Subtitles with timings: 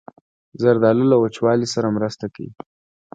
[0.61, 2.51] زردالو له وچوالي سره مرسته کوي.